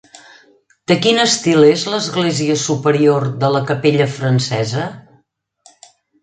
[0.91, 4.89] De quin estil és l'església superior de la Capella Francesa?